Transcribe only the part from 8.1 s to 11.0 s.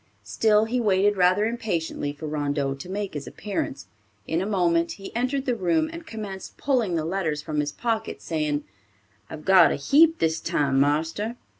saying, "I've got a heap this time,